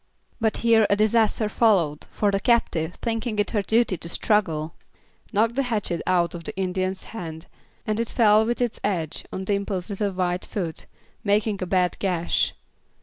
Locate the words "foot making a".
10.45-11.67